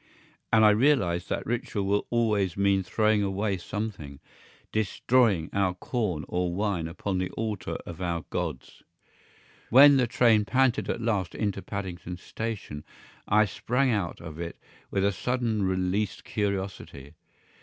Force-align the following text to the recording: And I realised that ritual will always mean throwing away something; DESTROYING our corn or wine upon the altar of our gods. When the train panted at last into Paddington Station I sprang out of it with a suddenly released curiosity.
And 0.51 0.65
I 0.65 0.71
realised 0.71 1.29
that 1.29 1.45
ritual 1.45 1.85
will 1.85 2.07
always 2.09 2.57
mean 2.57 2.81
throwing 2.81 3.21
away 3.21 3.57
something; 3.57 4.19
DESTROYING 4.71 5.51
our 5.53 5.75
corn 5.75 6.25
or 6.27 6.51
wine 6.51 6.87
upon 6.87 7.19
the 7.19 7.29
altar 7.33 7.75
of 7.85 8.01
our 8.01 8.25
gods. 8.31 8.81
When 9.69 9.97
the 9.97 10.07
train 10.07 10.43
panted 10.43 10.89
at 10.89 11.01
last 11.01 11.35
into 11.35 11.61
Paddington 11.61 12.17
Station 12.17 12.83
I 13.27 13.45
sprang 13.45 13.91
out 13.91 14.19
of 14.19 14.39
it 14.39 14.57
with 14.89 15.05
a 15.05 15.11
suddenly 15.11 15.63
released 15.65 16.23
curiosity. 16.23 17.13